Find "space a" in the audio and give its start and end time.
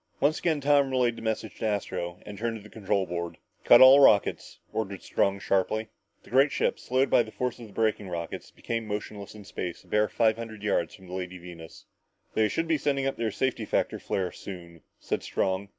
9.45-9.87